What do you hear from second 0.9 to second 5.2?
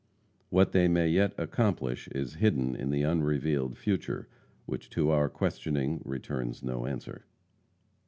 yet accomplish is hidden in the unrevealed future, which to